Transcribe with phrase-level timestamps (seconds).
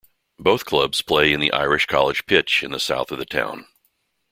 [0.39, 3.67] Both clubs play in the Irish College pitch in the south of the town.